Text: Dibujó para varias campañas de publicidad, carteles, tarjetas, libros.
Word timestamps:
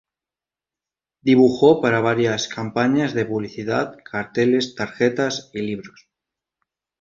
Dibujó 1.21 1.79
para 1.79 2.01
varias 2.01 2.47
campañas 2.47 3.13
de 3.13 3.23
publicidad, 3.23 3.97
carteles, 4.03 4.73
tarjetas, 4.73 5.51
libros. 5.53 6.09